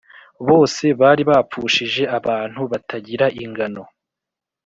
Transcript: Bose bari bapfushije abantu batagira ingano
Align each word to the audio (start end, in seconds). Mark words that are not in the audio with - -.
Bose 0.47 0.85
bari 1.01 1.23
bapfushije 1.29 2.03
abantu 2.17 2.61
batagira 2.71 3.25
ingano 3.43 3.83